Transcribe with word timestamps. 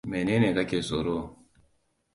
Menene 0.09 0.49
kake 0.55 0.79
tsoro? 0.87 1.17